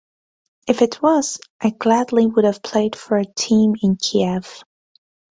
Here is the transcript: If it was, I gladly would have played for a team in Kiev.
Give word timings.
If 0.67 0.81
it 0.81 0.99
was, 1.03 1.39
I 1.61 1.69
gladly 1.69 2.25
would 2.25 2.43
have 2.43 2.63
played 2.63 2.95
for 2.95 3.17
a 3.17 3.23
team 3.37 3.75
in 3.83 3.97
Kiev. 3.97 4.63